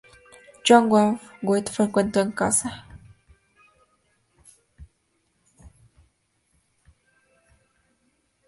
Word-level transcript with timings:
Johann 0.65 0.89
Wolfgang 0.89 1.21
von 1.29 1.37
Goethe 1.43 1.71
frecuentó 1.71 2.21
esta 2.21 2.33
casa. 2.33 2.87